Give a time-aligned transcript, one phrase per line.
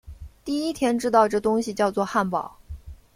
[0.43, 2.57] 第一天知道这东西叫作汉堡